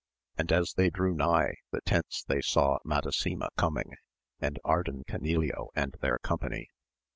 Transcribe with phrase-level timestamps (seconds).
[0.35, 3.93] And as they drew nigh the tents they saw Madasima coming,
[4.39, 6.71] and Ardan Canileo and their company.